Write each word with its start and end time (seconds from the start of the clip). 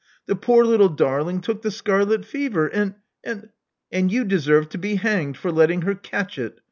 The 0.25 0.35
poor 0.35 0.65
little 0.65 0.89
darling 0.89 1.41
took 1.41 1.61
the 1.61 1.69
scarlet 1.69 2.25
fever; 2.25 2.65
and— 2.65 2.95
and 3.23 3.49
"And 3.91 4.11
you 4.11 4.23
deserve 4.23 4.67
to 4.69 4.79
be 4.79 4.95
hanged 4.95 5.37
for 5.37 5.51
letting 5.51 5.83
her 5.83 5.93
catch 5.93 6.39
it. 6.39 6.59